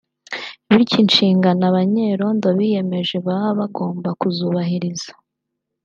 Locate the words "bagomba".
3.59-4.09